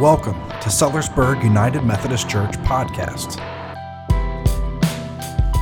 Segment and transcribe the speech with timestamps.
[0.00, 3.38] Welcome to Sellersburg United Methodist Church podcast,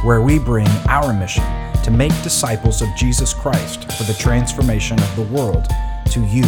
[0.05, 1.45] where we bring our mission
[1.83, 5.69] to make disciples of Jesus Christ for the transformation of the world
[6.13, 6.47] to you,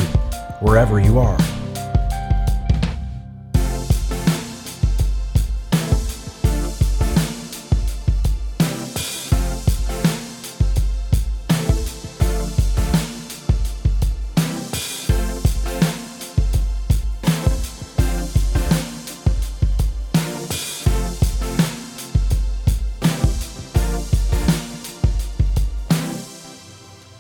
[0.62, 1.37] wherever you are.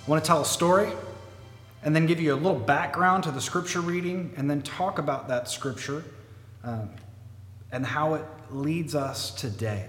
[0.06, 0.92] I want to tell a story
[1.82, 5.28] and then give you a little background to the scripture reading and then talk about
[5.28, 6.04] that scripture
[6.62, 6.90] um,
[7.72, 9.88] and how it leads us today.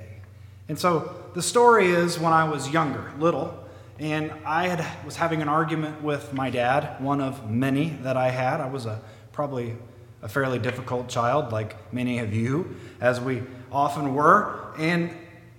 [0.70, 3.62] And so the story is when I was younger, little,
[4.00, 8.30] and I had, was having an argument with my dad, one of many that I
[8.30, 8.62] had.
[8.62, 9.02] I was a
[9.34, 9.76] probably
[10.22, 14.74] a fairly difficult child, like many of you, as we often were.
[14.78, 15.12] And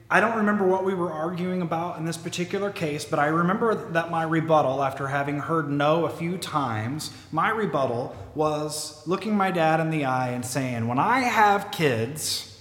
[0.08, 3.90] I don't remember what we were arguing about in this particular case, but I remember
[3.90, 9.50] that my rebuttal, after having heard no a few times, my rebuttal was looking my
[9.50, 12.56] dad in the eye and saying, When I have kids,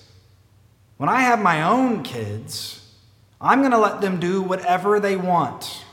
[0.98, 2.82] when I have my own kids,
[3.40, 5.86] I'm going to let them do whatever they want.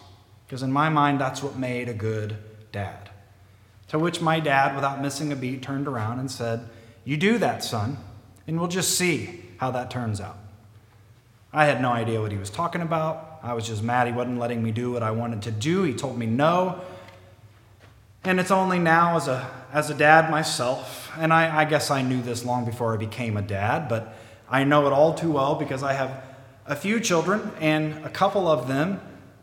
[0.46, 2.36] Because in my mind, that's what made a good
[2.72, 3.10] dad.
[3.88, 6.66] To which my dad, without missing a beat, turned around and said,
[7.04, 7.98] You do that, son,
[8.46, 10.38] and we'll just see how that turns out.
[11.52, 13.40] I had no idea what he was talking about.
[13.42, 15.82] I was just mad he wasn't letting me do what I wanted to do.
[15.82, 16.80] He told me no.
[18.24, 22.02] And it's only now, as a, as a dad myself, and I, I guess I
[22.02, 24.16] knew this long before I became a dad, but
[24.48, 26.22] I know it all too well because I have
[26.64, 29.00] a few children, and a couple of them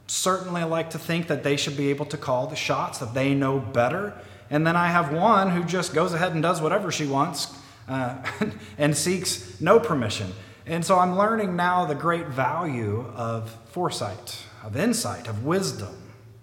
[0.07, 3.35] certainly like to think that they should be able to call the shots, that they
[3.35, 4.13] know better.
[4.49, 7.53] And then I have one who just goes ahead and does whatever she wants
[7.87, 8.17] uh,
[8.77, 10.31] and seeks no permission.
[10.69, 15.95] And so I'm learning now the great value of foresight, of insight, of wisdom,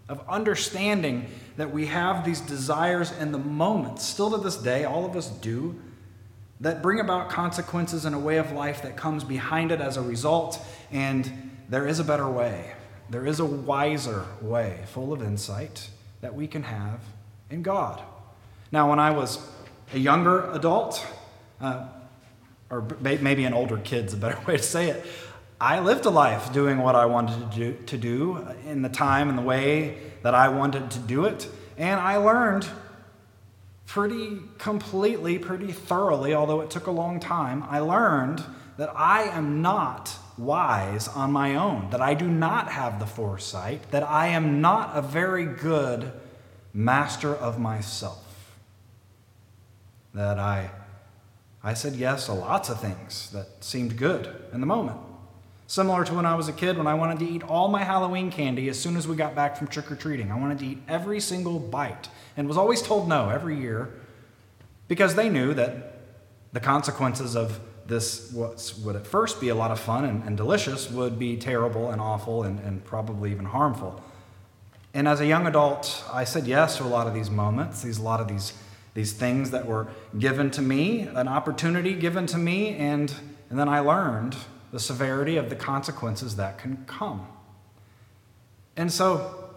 [0.08, 4.00] of understanding that we have these desires in the moment.
[4.00, 5.80] Still to this day, all of us do,
[6.58, 10.02] that bring about consequences in a way of life that comes behind it as a
[10.02, 10.60] result.
[10.90, 12.72] And there is a better way.
[13.08, 15.88] There is a wiser way, full of insight,
[16.20, 16.98] that we can have
[17.48, 18.02] in God.
[18.72, 19.38] Now, when I was
[19.94, 21.06] a younger adult,
[21.60, 21.86] uh,
[22.70, 25.04] or maybe an older kid's a better way to say it.
[25.60, 28.90] I lived a life doing what I wanted to do, to do uh, in the
[28.90, 31.48] time and the way that I wanted to do it.
[31.78, 32.68] And I learned
[33.86, 38.44] pretty completely, pretty thoroughly, although it took a long time, I learned
[38.76, 43.90] that I am not wise on my own, that I do not have the foresight,
[43.90, 46.12] that I am not a very good
[46.74, 48.58] master of myself,
[50.12, 50.70] that I
[51.66, 55.00] I said yes to lots of things that seemed good in the moment.
[55.66, 58.30] Similar to when I was a kid, when I wanted to eat all my Halloween
[58.30, 60.30] candy as soon as we got back from trick or treating.
[60.30, 63.92] I wanted to eat every single bite and was always told no every year
[64.86, 65.98] because they knew that
[66.52, 70.36] the consequences of this, what would at first be a lot of fun and, and
[70.36, 74.00] delicious, would be terrible and awful and, and probably even harmful.
[74.94, 77.98] And as a young adult, I said yes to a lot of these moments, these,
[77.98, 78.52] a lot of these
[78.96, 79.86] these things that were
[80.18, 83.14] given to me, an opportunity given to me, and,
[83.50, 84.34] and then I learned
[84.72, 87.28] the severity of the consequences that can come.
[88.74, 89.50] And so,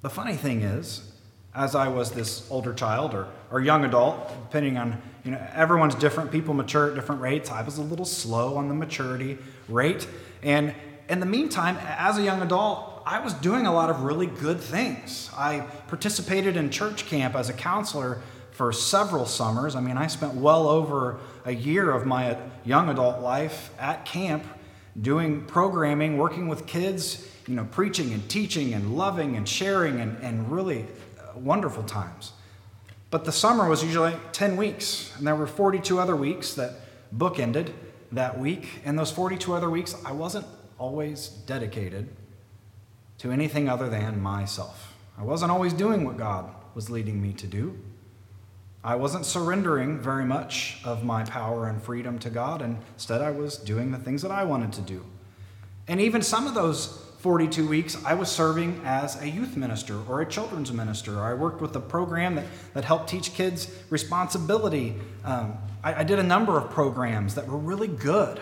[0.00, 1.12] the funny thing is,
[1.54, 5.94] as I was this older child or, or young adult, depending on, you know, everyone's
[5.94, 7.48] different, people mature at different rates.
[7.48, 9.38] I was a little slow on the maturity
[9.68, 10.08] rate.
[10.42, 10.74] And
[11.08, 14.60] in the meantime, as a young adult, I was doing a lot of really good
[14.60, 15.30] things.
[15.36, 19.74] I participated in church camp as a counselor for several summers.
[19.74, 24.44] I mean, I spent well over a year of my young adult life at camp
[25.00, 30.16] doing programming, working with kids, you know, preaching and teaching and loving and sharing and,
[30.22, 30.86] and really
[31.18, 32.32] uh, wonderful times.
[33.10, 36.72] But the summer was usually 10 weeks, and there were 42 other weeks that
[37.14, 37.72] bookended
[38.12, 38.68] that week.
[38.84, 40.46] And those 42 other weeks, I wasn't
[40.78, 42.08] always dedicated
[43.22, 44.94] to anything other than myself.
[45.16, 47.78] I wasn't always doing what God was leading me to do.
[48.82, 53.56] I wasn't surrendering very much of my power and freedom to God, instead I was
[53.56, 55.04] doing the things that I wanted to do.
[55.86, 60.20] And even some of those 42 weeks, I was serving as a youth minister or
[60.20, 61.20] a children's minister.
[61.20, 64.96] I worked with a program that, that helped teach kids responsibility.
[65.24, 68.40] Um, I, I did a number of programs that were really good.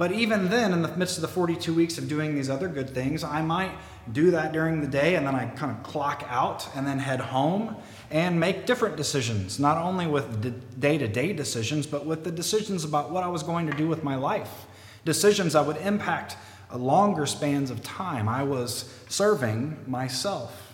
[0.00, 2.88] But even then, in the midst of the 42 weeks of doing these other good
[2.88, 3.72] things, I might
[4.10, 7.20] do that during the day and then I kind of clock out and then head
[7.20, 7.76] home
[8.10, 12.82] and make different decisions, not only with day to day decisions, but with the decisions
[12.82, 14.64] about what I was going to do with my life.
[15.04, 16.38] Decisions that would impact
[16.74, 18.26] longer spans of time.
[18.26, 20.72] I was serving myself.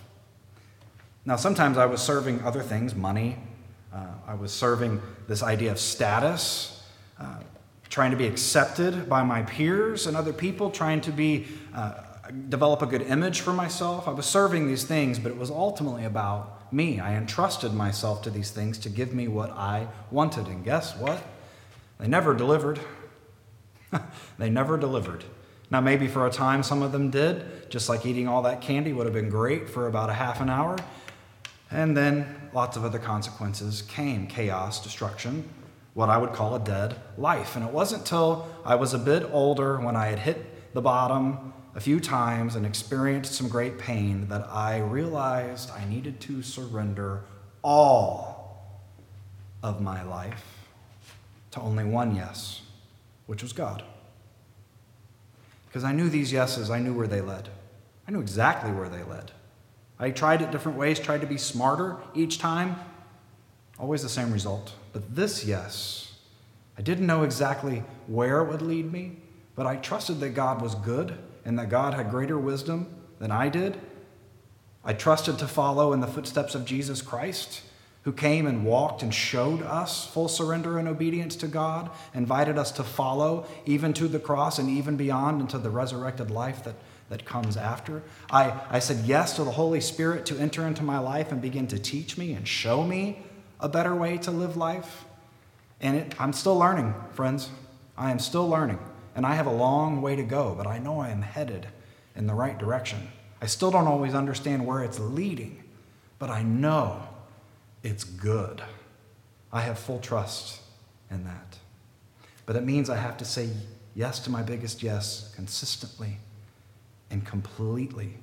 [1.25, 3.39] Now, sometimes I was serving other things, money.
[3.93, 6.81] Uh, I was serving this idea of status.
[7.19, 7.39] Uh,
[7.89, 11.95] trying to be accepted by my peers and other people, trying to be uh,
[12.49, 14.09] develop a good image for myself.
[14.09, 17.01] I was serving these things, but it was ultimately about me.
[17.01, 20.47] I entrusted myself to these things to give me what I wanted.
[20.47, 21.23] And guess what?
[21.99, 22.81] They never delivered.
[24.39, 25.25] they never delivered.
[25.71, 28.93] Now, maybe for a time some of them did, just like eating all that candy
[28.93, 30.77] would have been great for about a half an hour.
[31.71, 35.49] And then lots of other consequences came chaos, destruction,
[35.97, 37.57] what I would call a dead life.
[37.57, 41.55] And it wasn't till I was a bit older when I had hit the bottom
[41.75, 47.23] a few times and experienced some great pain that I realized I needed to surrender
[47.63, 48.77] all
[49.63, 50.45] of my life
[51.53, 52.61] to only one yes,
[53.25, 53.83] which was God.
[55.67, 57.49] Because I knew these yeses, I knew where they led.
[58.07, 59.33] I knew exactly where they led.
[59.99, 62.77] I tried it different ways, tried to be smarter each time,
[63.79, 64.75] always the same result.
[64.97, 66.15] But this yes,
[66.79, 69.19] I didn't know exactly where it would lead me,
[69.55, 72.89] but I trusted that God was good and that God had greater wisdom
[73.19, 73.79] than I did.
[74.87, 77.61] I trusted to follow in the footsteps of Jesus Christ,
[78.05, 82.73] who came and walked and showed us full surrender and obedience to God, invited us
[82.73, 86.77] to follow even to the cross and even beyond into the resurrected life that,
[87.11, 88.03] that comes after.
[88.31, 91.67] I, I said yes to the Holy Spirit to enter into my life and begin
[91.67, 93.23] to teach me and show me
[93.61, 95.05] a better way to live life.
[95.81, 97.51] And it, I'm still learning, friends.
[97.97, 98.79] I am still learning.
[99.15, 101.69] And I have a long way to go, but I know I am headed
[102.15, 103.09] in the right direction.
[103.41, 105.63] I still don't always understand where it's leading,
[106.19, 107.03] but I know
[107.83, 108.63] it's good.
[109.53, 110.61] I have full trust
[111.11, 111.59] in that.
[112.45, 113.51] But it means I have to say
[113.95, 116.19] yes to my biggest yes consistently
[117.11, 118.15] and completely.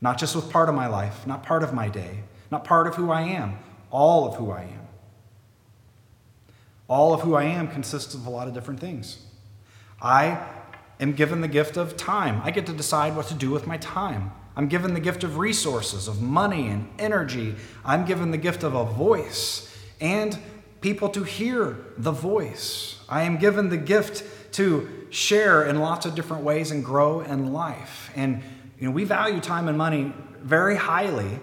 [0.00, 2.96] Not just with part of my life, not part of my day, not part of
[2.96, 3.58] who I am,
[3.92, 4.88] all of who I am.
[6.88, 9.18] All of who I am consists of a lot of different things.
[10.00, 10.44] I
[10.98, 12.40] am given the gift of time.
[12.42, 14.32] I get to decide what to do with my time.
[14.56, 17.54] I'm given the gift of resources, of money and energy.
[17.84, 20.36] I'm given the gift of a voice and
[20.80, 23.02] people to hear the voice.
[23.08, 24.24] I am given the gift
[24.54, 28.10] to share in lots of different ways and grow in life.
[28.16, 28.42] And
[28.78, 31.40] you know, we value time and money very highly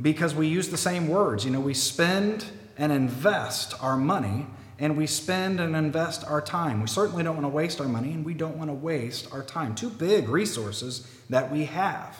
[0.00, 1.44] because we use the same words.
[1.44, 2.46] You know, we spend
[2.76, 4.46] and invest our money
[4.78, 6.80] and we spend and invest our time.
[6.80, 9.42] We certainly don't want to waste our money and we don't want to waste our
[9.42, 9.74] time.
[9.74, 12.16] Two big resources that we have.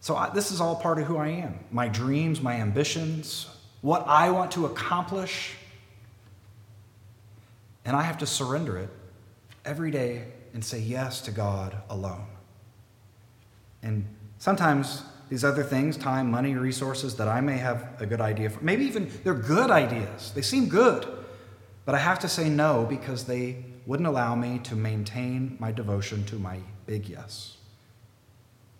[0.00, 3.48] So, I, this is all part of who I am my dreams, my ambitions,
[3.82, 5.54] what I want to accomplish.
[7.84, 8.88] And I have to surrender it
[9.64, 12.26] every day and say yes to God alone.
[13.82, 14.06] And
[14.38, 15.02] sometimes
[15.32, 18.62] these other things time, money, resources that I may have a good idea for.
[18.62, 21.06] Maybe even they're good ideas, they seem good,
[21.86, 26.22] but I have to say no because they wouldn't allow me to maintain my devotion
[26.26, 27.56] to my big yes.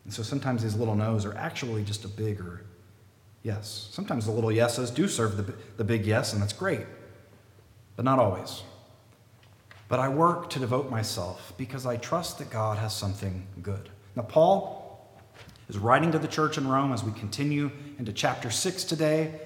[0.04, 2.60] And so sometimes these little no's are actually just a bigger
[3.42, 3.88] yes.
[3.90, 6.84] Sometimes the little yeses do serve the, the big yes, and that's great,
[7.96, 8.62] but not always.
[9.88, 13.88] But I work to devote myself because I trust that God has something good.
[14.14, 14.81] Now, Paul
[15.68, 19.40] is writing to the church in Rome as we continue into chapter 6 today.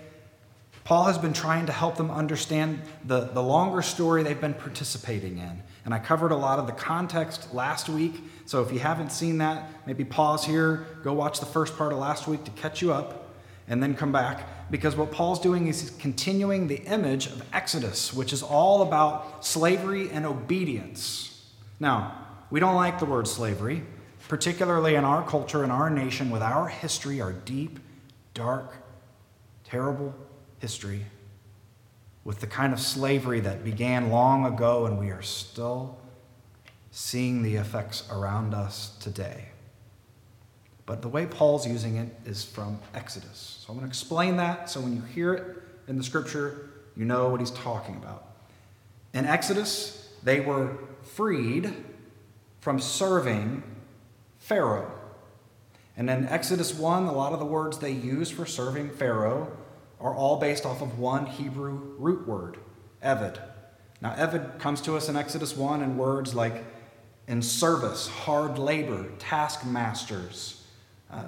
[0.85, 5.39] Paul has been trying to help them understand the, the longer story they've been participating
[5.39, 5.63] in.
[5.85, 8.23] And I covered a lot of the context last week.
[8.45, 11.99] So if you haven't seen that, maybe pause here, go watch the first part of
[11.99, 13.35] last week to catch you up,
[13.67, 14.71] and then come back.
[14.71, 19.45] Because what Paul's doing is he's continuing the image of Exodus, which is all about
[19.45, 21.51] slavery and obedience.
[21.81, 23.83] Now, we don't like the word slavery
[24.29, 27.79] particularly in our culture, in our nation, with our history, our deep,
[28.35, 28.75] dark,
[29.65, 30.15] terrible
[30.59, 31.05] history,
[32.25, 35.99] with the kind of slavery that began long ago and we are still
[36.91, 39.47] seeing the effects around us today.
[40.87, 43.59] But the way Paul's using it is from Exodus.
[43.61, 45.57] So I'm going to explain that so when you hear it
[45.89, 48.27] in the scripture, you know what he's talking about.
[49.13, 51.73] In Exodus, they were freed
[52.61, 53.63] from serving
[54.47, 54.89] Pharaoh.
[55.97, 59.51] And in Exodus 1, a lot of the words they use for serving Pharaoh
[60.01, 62.59] are all based off of one Hebrew root word,
[63.03, 63.41] Eved.
[64.01, 66.65] Now, Eved comes to us in Exodus 1 in words like
[67.27, 70.65] in service, hard labor, taskmasters,
[71.11, 71.25] uh,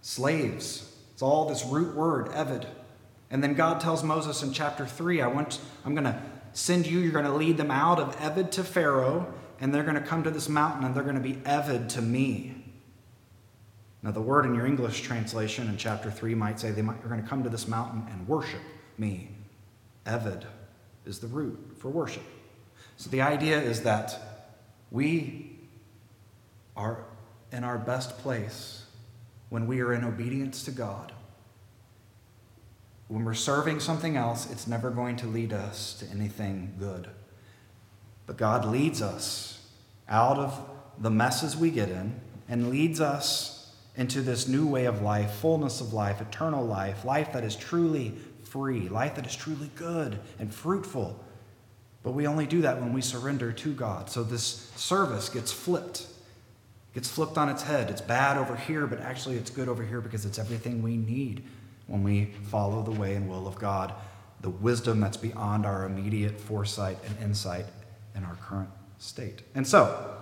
[0.00, 0.94] slaves.
[1.14, 2.66] It's all this root word, Eved.
[3.28, 7.00] And then God tells Moses in chapter 3, I want, I'm going to send you,
[7.00, 10.24] you're going to lead them out of Eved to Pharaoh, and they're going to come
[10.24, 12.64] to this mountain and they're going to be Eved to me.
[14.02, 17.08] Now, the word in your English translation in chapter 3 might say they might, are
[17.08, 18.60] going to come to this mountain and worship
[18.98, 19.30] me.
[20.04, 20.44] Eved
[21.06, 22.24] is the root for worship.
[22.96, 24.50] So the idea is that
[24.90, 25.60] we
[26.76, 27.04] are
[27.52, 28.84] in our best place
[29.48, 31.12] when we are in obedience to God.
[33.06, 37.06] When we're serving something else, it's never going to lead us to anything good.
[38.26, 39.51] But God leads us
[40.12, 45.02] out of the messes we get in and leads us into this new way of
[45.02, 48.14] life, fullness of life, eternal life, life that is truly
[48.44, 51.22] free, life that is truly good and fruitful.
[52.02, 54.10] But we only do that when we surrender to God.
[54.10, 56.06] So this service gets flipped,
[56.94, 57.90] gets flipped on its head.
[57.90, 61.44] It's bad over here, but actually it's good over here because it's everything we need
[61.86, 63.94] when we follow the way and will of God,
[64.40, 67.66] the wisdom that's beyond our immediate foresight and insight
[68.14, 68.68] in our current
[69.02, 69.42] state.
[69.54, 70.16] And so,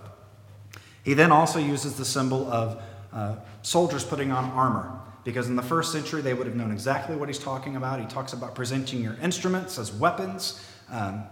[1.03, 2.81] he then also uses the symbol of
[3.13, 7.15] uh, soldiers putting on armor because in the first century they would have known exactly
[7.15, 7.99] what he's talking about.
[7.99, 11.23] He talks about presenting your instruments as weapons, um,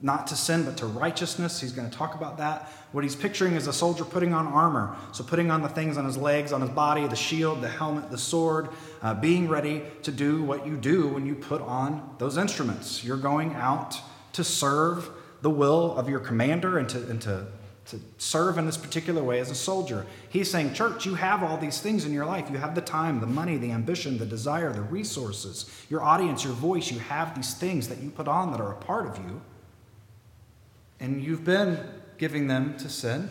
[0.00, 1.60] not to sin, but to righteousness.
[1.60, 2.70] He's going to talk about that.
[2.92, 4.96] What he's picturing is a soldier putting on armor.
[5.12, 8.10] So, putting on the things on his legs, on his body, the shield, the helmet,
[8.10, 8.68] the sword,
[9.02, 13.04] uh, being ready to do what you do when you put on those instruments.
[13.04, 13.98] You're going out
[14.32, 15.10] to serve
[15.44, 17.46] the will of your commander and to, and to
[17.86, 20.06] to serve in this particular way as a soldier.
[20.30, 22.48] He's saying, Church, you have all these things in your life.
[22.50, 26.54] You have the time, the money, the ambition, the desire, the resources, your audience, your
[26.54, 26.90] voice.
[26.90, 29.42] You have these things that you put on that are a part of you.
[30.98, 31.78] And you've been
[32.16, 33.28] giving them to sin,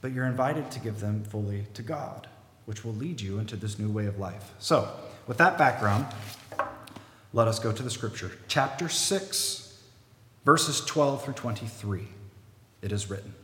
[0.00, 2.28] but you're invited to give them fully to God,
[2.66, 4.52] which will lead you into this new way of life.
[4.60, 4.88] So,
[5.26, 6.06] with that background,
[7.32, 8.30] let us go to the scripture.
[8.46, 9.61] Chapter 6,
[10.44, 12.08] verses 12 through 23
[12.82, 13.34] it is written.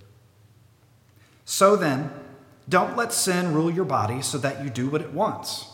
[1.44, 2.10] So then,
[2.68, 5.66] don't let sin rule your body so that you do what it wants.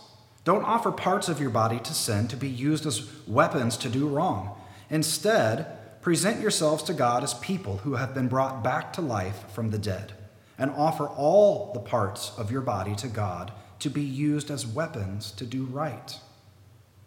[0.44, 4.06] Don't offer parts of your body to sin to be used as weapons to do
[4.06, 4.54] wrong.
[4.90, 9.70] Instead, present yourselves to God as people who have been brought back to life from
[9.70, 10.12] the dead,
[10.58, 13.50] and offer all the parts of your body to God
[13.80, 16.18] to be used as weapons to do right.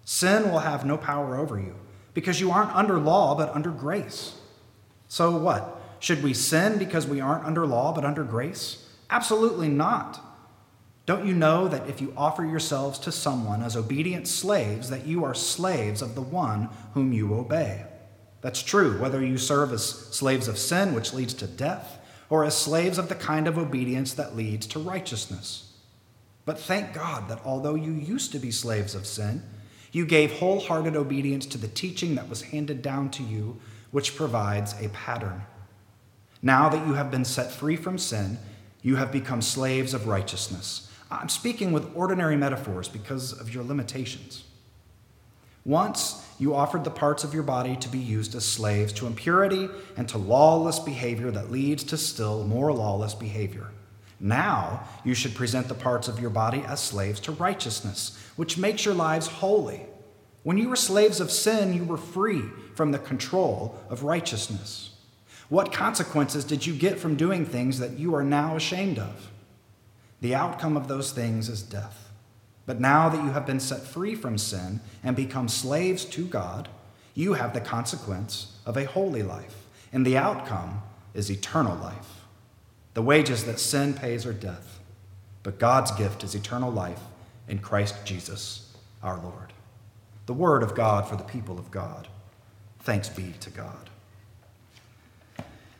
[0.03, 1.75] Sin will have no power over you,
[2.17, 4.33] because you aren't under law, but under grace.
[5.07, 5.79] So what?
[5.99, 8.89] Should we sin because we aren't under law but under grace?
[9.11, 10.19] Absolutely not.
[11.05, 15.23] Don't you know that if you offer yourselves to someone as obedient slaves, that you
[15.23, 17.85] are slaves of the one whom you obey?
[18.41, 21.99] That's true, whether you serve as slaves of sin, which leads to death,
[22.31, 25.71] or as slaves of the kind of obedience that leads to righteousness.
[26.45, 29.43] But thank God that although you used to be slaves of sin,
[29.97, 33.59] you gave wholehearted obedience to the teaching that was handed down to you,
[33.91, 35.41] which provides a pattern
[36.41, 38.37] now that you have been set free from sin,
[38.81, 40.91] you have become slaves of righteousness.
[41.09, 44.43] I'm speaking with ordinary metaphors because of your limitations.
[45.65, 49.67] Once you offered the parts of your body to be used as slaves to impurity
[49.97, 53.67] and to lawless behavior that leads to still more lawless behavior.
[54.19, 58.85] Now you should present the parts of your body as slaves to righteousness, which makes
[58.85, 59.85] your lives holy.
[60.43, 62.43] When you were slaves of sin, you were free
[62.75, 64.91] from the control of righteousness.
[65.49, 69.31] What consequences did you get from doing things that you are now ashamed of?
[70.21, 72.09] The outcome of those things is death.
[72.65, 76.67] But now that you have been set free from sin and become slaves to God,
[77.13, 80.81] you have the consequence of a holy life, and the outcome
[81.13, 82.26] is eternal life.
[82.97, 84.79] The wages that sin pays are death,
[85.43, 86.99] but God's gift is eternal life
[87.47, 89.53] in Christ Jesus our Lord.
[90.25, 92.07] The word of God for the people of God.
[92.79, 93.91] Thanks be to God.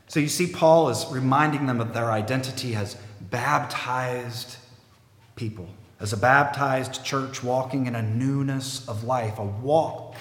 [0.06, 4.54] So you see, Paul is reminding them of their identity as baptized
[5.34, 5.66] people,
[5.98, 10.14] as a baptized church walking in a newness of life, a walk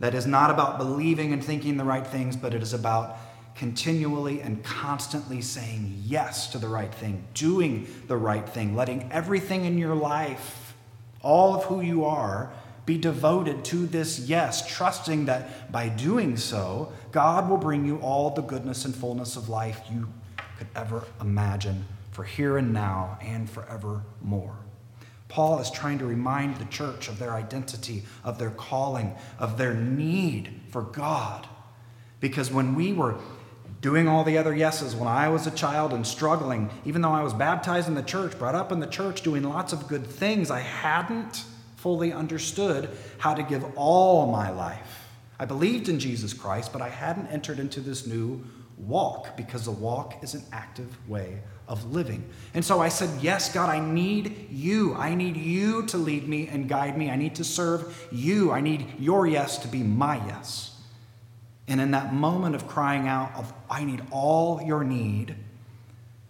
[0.00, 3.18] that is not about believing and thinking the right things, but it is about
[3.56, 9.64] continually and constantly saying yes to the right thing, doing the right thing, letting everything
[9.64, 10.74] in your life,
[11.22, 12.52] all of who you are,
[12.84, 18.30] be devoted to this yes, trusting that by doing so, God will bring you all
[18.30, 20.08] the goodness and fullness of life you
[20.58, 24.56] could ever imagine for here and now and forevermore.
[25.28, 29.74] Paul is trying to remind the church of their identity, of their calling, of their
[29.74, 31.48] need for God.
[32.20, 33.16] Because when we were
[33.80, 37.22] doing all the other yeses, when I was a child and struggling, even though I
[37.22, 40.50] was baptized in the church, brought up in the church, doing lots of good things,
[40.50, 41.44] I hadn't
[41.76, 45.04] fully understood how to give all my life.
[45.38, 48.42] I believed in Jesus Christ, but I hadn't entered into this new
[48.78, 52.28] walk because the walk is an active way of living.
[52.54, 54.94] And so I said, Yes, God, I need you.
[54.94, 57.10] I need you to lead me and guide me.
[57.10, 58.52] I need to serve you.
[58.52, 60.75] I need your yes to be my yes.
[61.68, 65.34] And in that moment of crying out of I need all your need,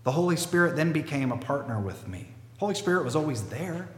[0.05, 2.29] the Holy Spirit then became a partner with me.
[2.59, 3.89] Holy Spirit was always there,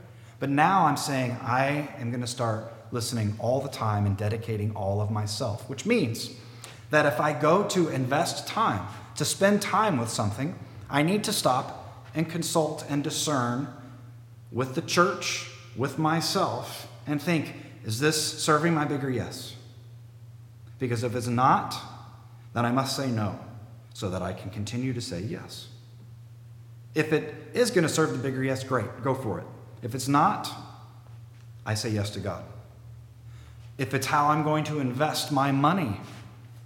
[0.40, 4.74] but now I'm saying I am going to start listening all the time and dedicating
[4.74, 6.30] all of myself, which means
[6.90, 11.32] that if I go to invest time, to spend time with something, I need to
[11.32, 13.68] stop and consult and discern
[14.50, 17.54] with the church, with myself, and think,
[17.84, 19.54] is this serving my bigger yes?
[20.78, 21.74] Because if it's not,
[22.54, 23.38] then I must say no
[23.94, 25.68] so that I can continue to say yes.
[26.94, 29.46] If it is going to serve the bigger yes, great, go for it.
[29.82, 30.50] If it's not,
[31.66, 32.44] I say yes to God.
[33.76, 36.00] If it's how I'm going to invest my money,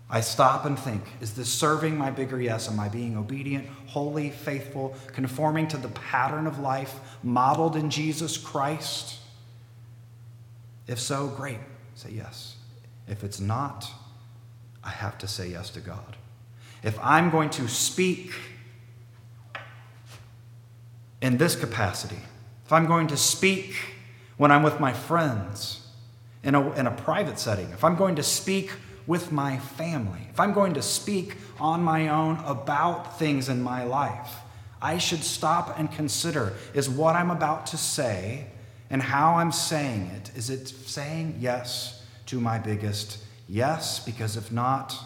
[0.09, 2.69] I stop and think is this serving my bigger yes?
[2.69, 8.37] Am I being obedient, holy, faithful, conforming to the pattern of life modeled in Jesus
[8.37, 9.19] Christ?
[10.87, 11.59] If so, great,
[11.95, 12.57] say yes.
[13.09, 13.91] If it's not,
[14.85, 16.17] I have to say yes to God.
[16.83, 18.33] If I'm going to speak
[21.21, 22.19] in this capacity,
[22.65, 23.77] if I'm going to speak
[24.37, 25.87] when I'm with my friends
[26.43, 28.73] in a, in a private setting, if I'm going to speak
[29.07, 33.85] with my family, if I'm going to speak on my own about things in my
[33.85, 34.37] life,
[34.81, 38.47] I should stop and consider is what I'm about to say
[38.91, 43.19] and how I'm saying it, is it saying yes to my biggest
[43.49, 44.97] Yes, because if not,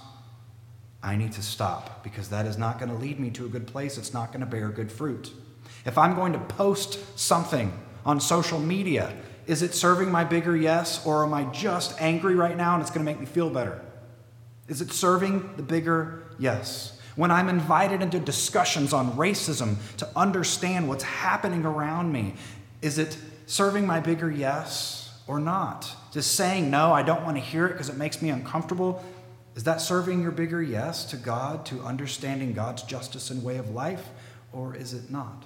[1.02, 3.66] I need to stop because that is not going to lead me to a good
[3.66, 3.98] place.
[3.98, 5.32] It's not going to bear good fruit.
[5.84, 7.72] If I'm going to post something
[8.04, 9.14] on social media,
[9.46, 12.90] is it serving my bigger yes, or am I just angry right now and it's
[12.90, 13.80] going to make me feel better?
[14.68, 17.00] Is it serving the bigger yes?
[17.14, 22.34] When I'm invited into discussions on racism to understand what's happening around me,
[22.82, 25.05] is it serving my bigger yes?
[25.26, 25.94] Or not?
[26.12, 29.04] Just saying, no, I don't want to hear it because it makes me uncomfortable.
[29.54, 33.70] Is that serving your bigger yes to God, to understanding God's justice and way of
[33.70, 34.08] life,
[34.52, 35.44] or is it not?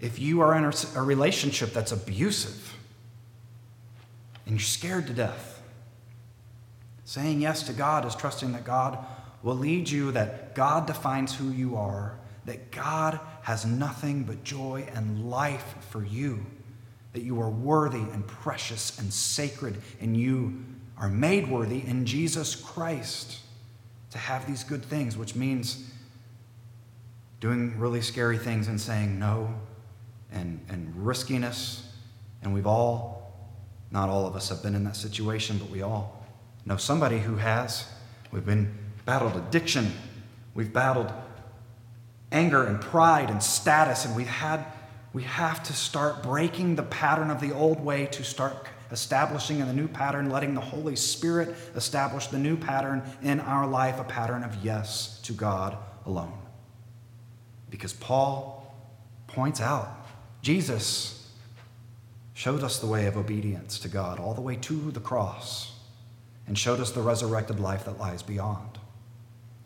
[0.00, 2.74] If you are in a relationship that's abusive
[4.46, 5.62] and you're scared to death,
[7.04, 8.98] saying yes to God is trusting that God
[9.42, 14.88] will lead you, that God defines who you are, that God has nothing but joy
[14.94, 16.46] and life for you
[17.12, 20.64] that you are worthy and precious and sacred, and you
[20.96, 23.40] are made worthy in Jesus Christ
[24.10, 25.90] to have these good things, which means
[27.40, 29.54] doing really scary things and saying no
[30.30, 31.90] and, and riskiness.
[32.42, 33.32] And we've all,
[33.90, 36.24] not all of us have been in that situation, but we all
[36.66, 37.86] know somebody who has.
[38.30, 38.72] We've been
[39.04, 39.92] battled addiction,
[40.54, 41.12] we've battled
[42.30, 44.64] anger and pride and status, and we've had
[45.12, 49.66] we have to start breaking the pattern of the old way to start establishing in
[49.66, 54.04] the new pattern, letting the Holy Spirit establish the new pattern in our life, a
[54.04, 56.38] pattern of yes to God alone.
[57.70, 58.74] Because Paul
[59.26, 60.06] points out,
[60.42, 61.30] Jesus
[62.34, 65.72] showed us the way of obedience to God all the way to the cross
[66.46, 68.78] and showed us the resurrected life that lies beyond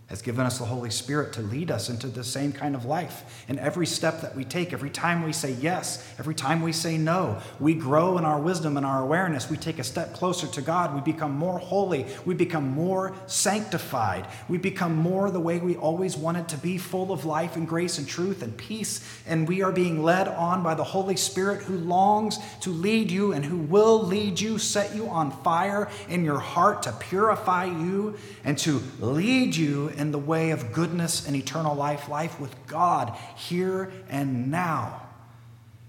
[0.09, 3.45] has given us the Holy Spirit to lead us into the same kind of life.
[3.49, 6.99] And every step that we take, every time we say yes, every time we say
[6.99, 9.49] no, we grow in our wisdom and our awareness.
[9.49, 10.95] We take a step closer to God.
[10.95, 12.05] We become more holy.
[12.27, 14.27] We become more sanctified.
[14.47, 17.97] We become more the way we always wanted to be, full of life and grace
[17.97, 19.01] and truth and peace.
[19.27, 23.33] And we are being led on by the Holy Spirit who longs to lead you
[23.33, 28.19] and who will lead you, set you on fire in your heart to purify you
[28.45, 33.16] and to lead you in the way of goodness and eternal life, life with God
[33.37, 35.02] here and now,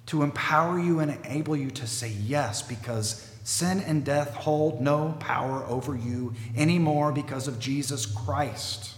[0.08, 5.16] to empower you and enable you to say yes because sin and death hold no
[5.20, 8.96] power over you anymore because of Jesus Christ.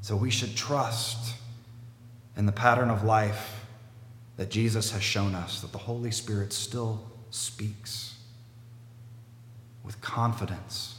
[0.00, 1.34] So we should trust
[2.36, 3.64] in the pattern of life
[4.36, 8.16] that Jesus has shown us, that the Holy Spirit still speaks
[9.84, 10.98] with confidence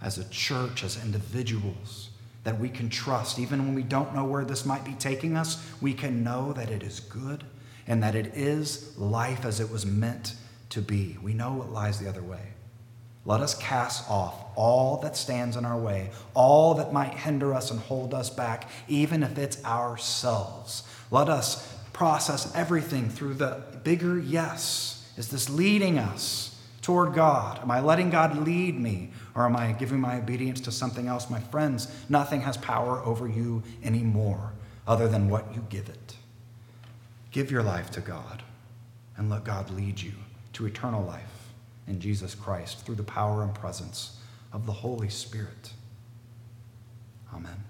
[0.00, 2.03] as a church, as individuals,
[2.44, 3.38] that we can trust.
[3.38, 6.70] Even when we don't know where this might be taking us, we can know that
[6.70, 7.44] it is good
[7.86, 10.34] and that it is life as it was meant
[10.70, 11.16] to be.
[11.22, 12.52] We know what lies the other way.
[13.26, 17.70] let us cast off all that stands in our way, all that might hinder us
[17.70, 20.82] and hold us back, even if it's ourselves.
[21.10, 25.10] Let us process everything through the bigger yes.
[25.16, 27.60] Is this leading us toward God?
[27.60, 29.10] Am I letting God lead me?
[29.34, 31.28] Or am I giving my obedience to something else?
[31.28, 34.52] My friends, nothing has power over you anymore
[34.86, 36.16] other than what you give it.
[37.30, 38.42] Give your life to God
[39.16, 40.12] and let God lead you
[40.52, 41.52] to eternal life
[41.86, 44.18] in Jesus Christ through the power and presence
[44.52, 45.72] of the Holy Spirit.
[47.34, 47.64] Amen.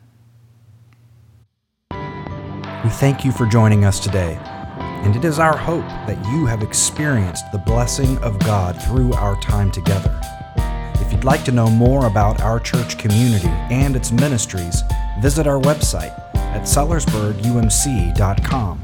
[2.84, 6.62] We thank you for joining us today, and it is our hope that you have
[6.62, 10.20] experienced the blessing of God through our time together.
[11.14, 14.82] You'd like to know more about our church community and its ministries,
[15.20, 18.83] visit our website at sellersburgumc.com